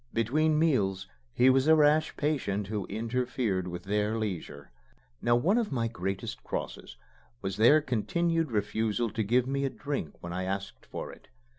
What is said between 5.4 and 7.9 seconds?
of my greatest crosses was their